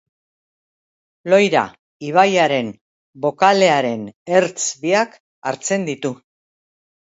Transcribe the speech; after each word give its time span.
Loira 1.33 1.61
ibaiaren 2.07 2.73
bokalearen 3.27 4.11
ertz 4.41 4.67
biak 4.89 5.17
hartzen 5.53 5.91
ditu. 5.93 6.17